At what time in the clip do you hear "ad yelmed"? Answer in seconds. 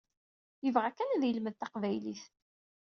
1.15-1.55